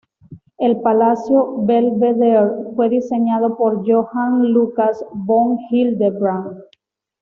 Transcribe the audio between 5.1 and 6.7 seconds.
von Hildebrandt.